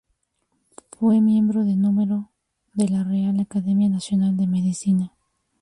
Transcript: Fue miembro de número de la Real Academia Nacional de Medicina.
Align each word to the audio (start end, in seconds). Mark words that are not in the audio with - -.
Fue 0.93 1.21
miembro 1.21 1.63
de 1.63 1.75
número 1.75 2.31
de 2.73 2.89
la 2.89 3.03
Real 3.03 3.39
Academia 3.39 3.87
Nacional 3.87 4.35
de 4.35 4.47
Medicina. 4.47 5.13